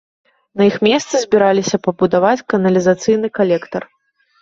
На 0.61 0.65
іх 0.69 0.75
месцы 0.87 1.15
збіраліся 1.27 1.81
пабудаваць 1.89 2.35
каналізацыйны 2.57 3.27
калектар. 3.41 3.83